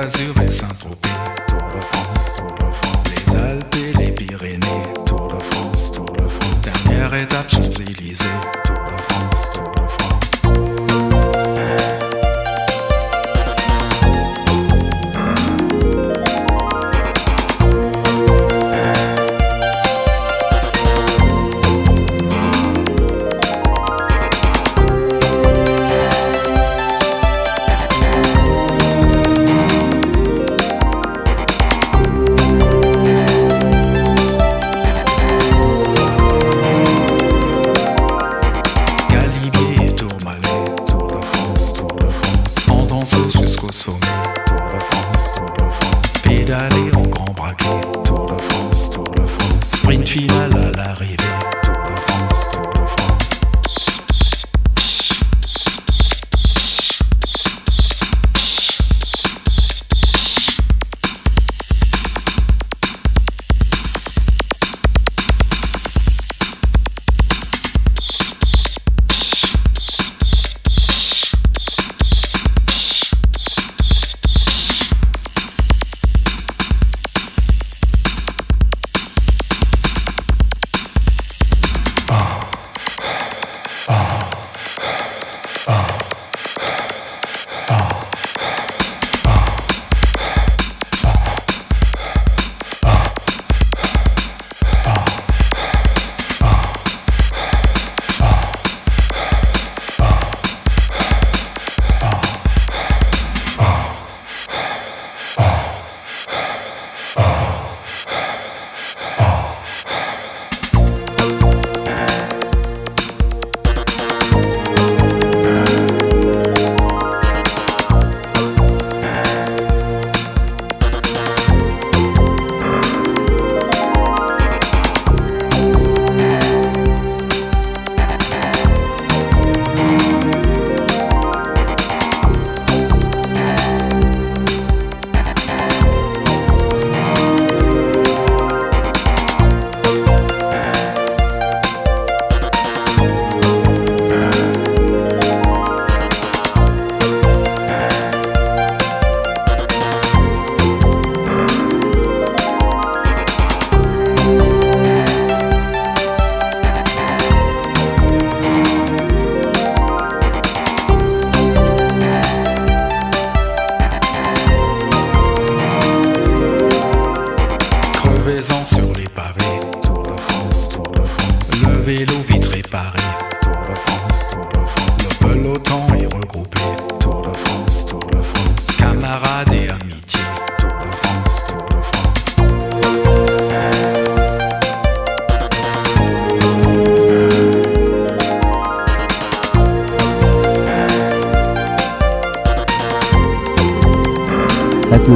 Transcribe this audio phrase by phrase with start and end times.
[0.00, 0.99] Brasil vem Santo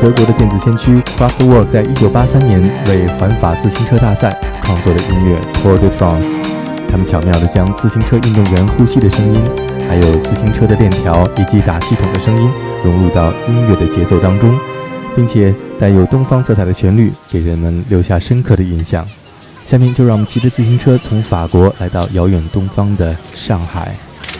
[0.00, 6.24] 德国的电子先驱 Kraftwerk 在一九八三年为环法自行车大赛创作的音乐《Tour de France》，
[6.88, 9.42] 他们巧妙地将自行车运动员呼吸的声音，
[9.88, 12.48] 还有自行车的链条以及打气筒的声音
[12.84, 14.56] 融入到音乐的节奏当中，
[15.16, 19.04] 并且带有东方色彩的旋律给人们留下深刻的印象。
[19.64, 23.92] 下面就让我们骑着自行车从法国来到遥远东方的上海。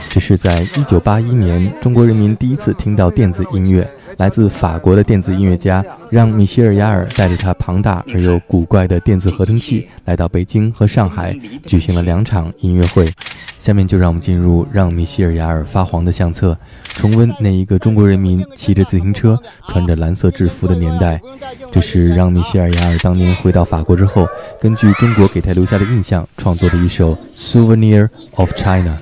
[0.08, 3.86] 这是在一九八一年，中国人民第一次听到电子音乐。
[4.18, 11.32] 来自法国的电子音乐家让·米歇尔·雅尔带着他庞大而又古怪的电子合成器来到北京和上海，
[11.64, 13.08] 举行了两场音乐会。
[13.60, 16.56] 下面就让我们进入让米歇尔·雅尔发黄的相册，
[16.94, 19.38] 重温那一个中国人民骑着自行车、
[19.68, 21.20] 穿着蓝色制服的年代。
[21.70, 24.26] 这是让米歇尔·雅尔当年回到法国之后，
[24.60, 28.98] 根据中国给他留下的印象创作的一首《Souvenir of China》。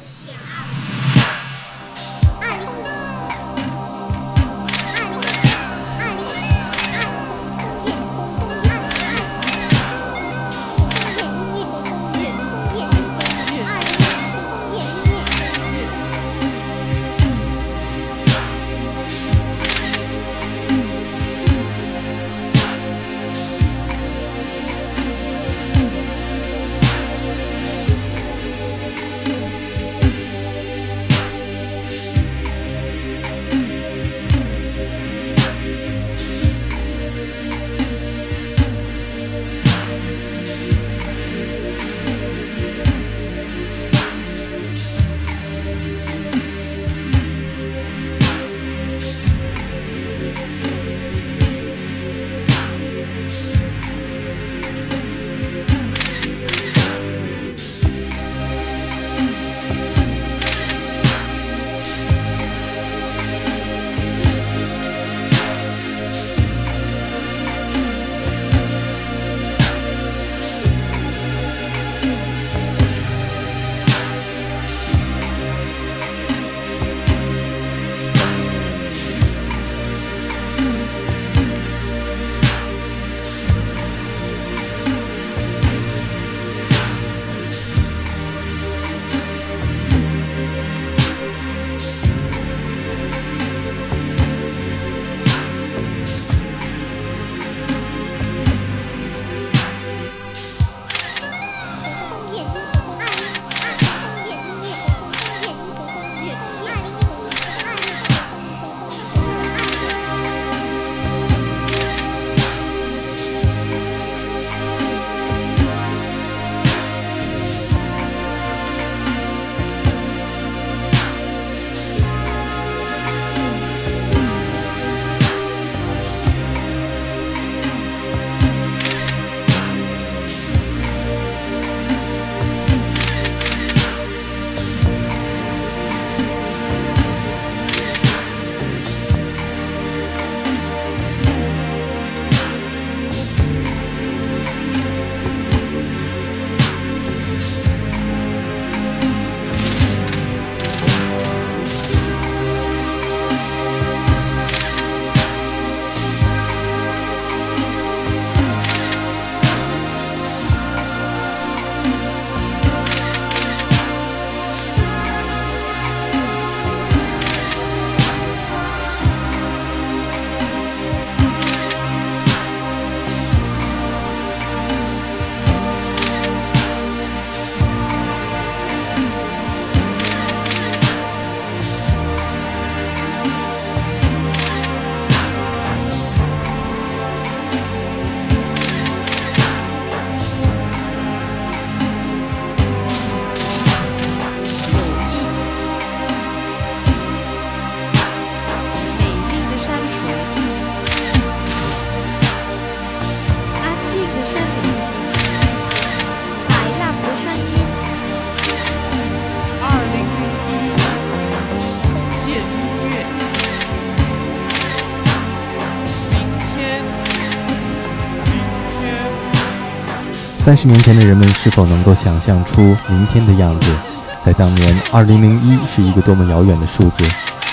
[220.46, 223.74] 三十年前的人们是否能够想象出明天的样子？
[224.22, 227.02] 在当年，二零零一是一个多么遥远的数字。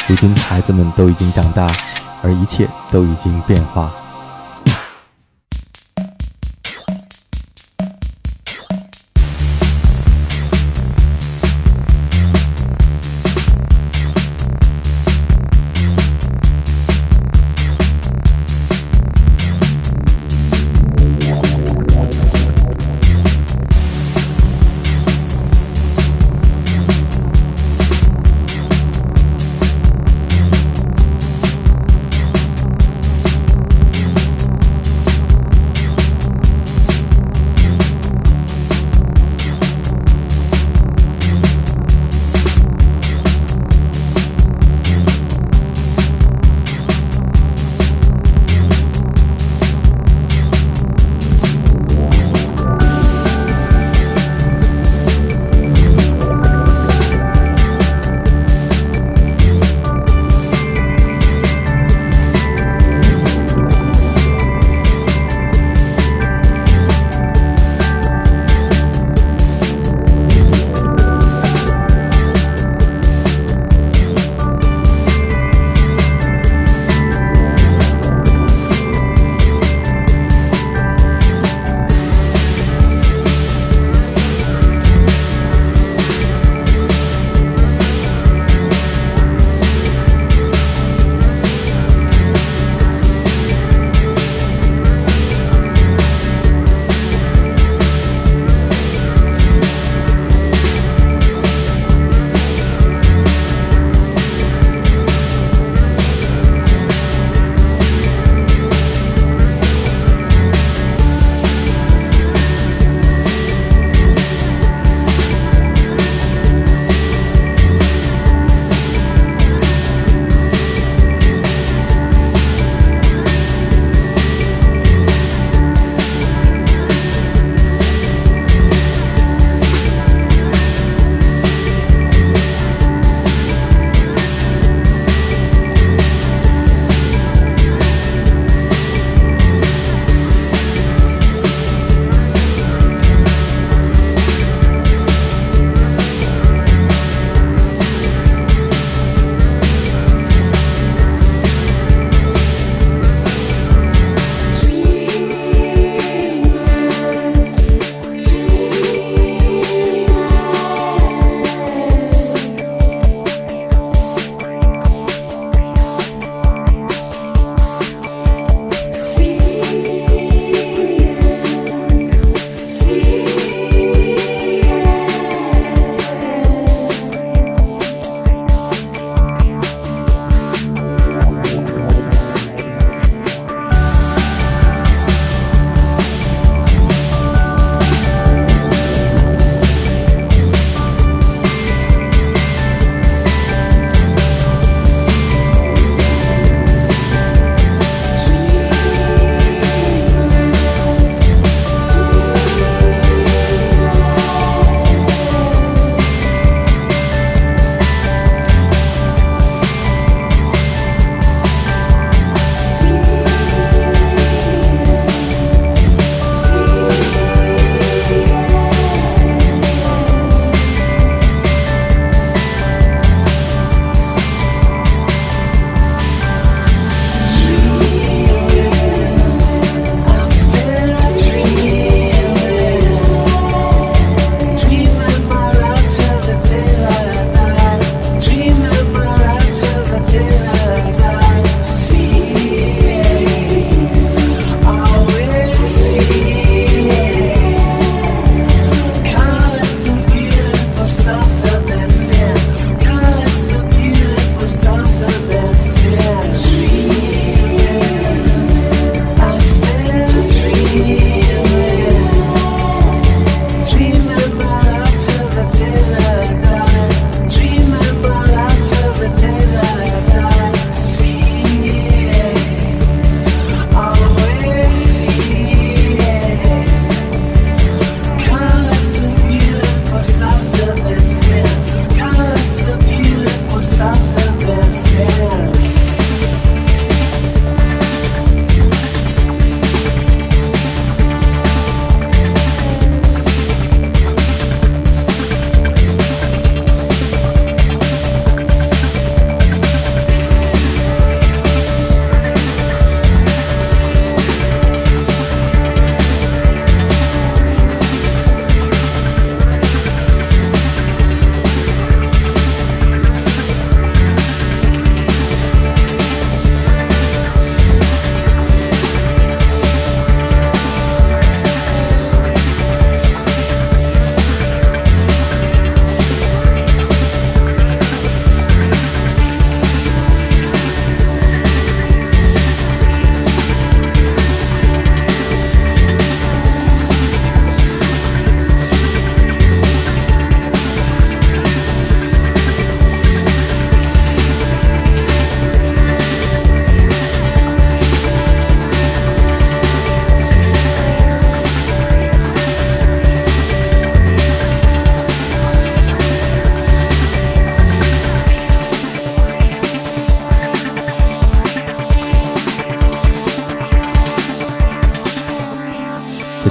[0.08, 1.72] 如今，孩子们都已经长大，
[2.22, 3.92] 而一切都已经变化。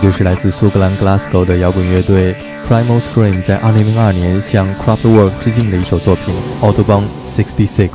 [0.02, 2.34] 就是来自苏格兰 Glasgow 的摇滚乐队
[2.68, 7.88] Primal Scream 在2002年向 Craftwork 致敬的一首作品《Autobahn 66》。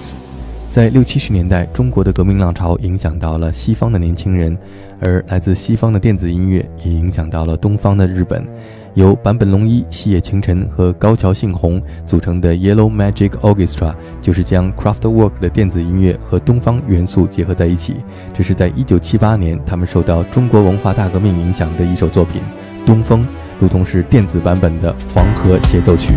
[0.78, 4.56] 在六七十年代，中国的革命浪潮影响到了西方的年轻人，
[5.00, 8.48] 而来自西方的电子音乐也影响到了东方的日本。
[8.94, 17.96] 由坂本龙一、细野晴臣和高桥幸宏组成的 Yellow Magic Orchestra，就是将 Craftwork 的电子音乐和东方元素结合在一起。
[18.32, 22.40] 这是在1978年，他们受到中国文化大革命影响的一首作品
[22.86, 23.24] 《东风》，
[23.60, 26.14] 如同是电子版本的《黄河协奏曲》。